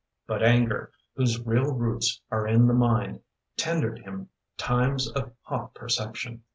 But 0.25 0.41
anger, 0.41 0.91
whose 1.15 1.39
real 1.45 1.75
roots 1.75 2.21
are 2.31 2.47
in 2.47 2.65
the 2.65 2.73
mind. 2.73 3.21
Tendered 3.55 3.99
him 3.99 4.29
times 4.57 5.07
of 5.11 5.31
hot 5.43 5.75
perception. 5.75 6.41